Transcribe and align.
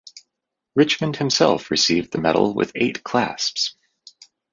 Richmond 0.75 1.17
himself 1.17 1.69
received 1.69 2.11
the 2.11 2.17
medal 2.17 2.55
with 2.55 2.71
eight 2.73 3.03
clasps. 3.03 3.75